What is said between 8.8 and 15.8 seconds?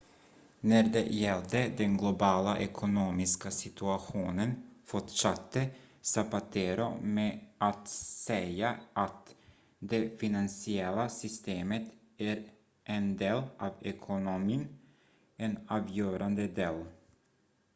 att "det finansiella systemet är en del av ekonomin en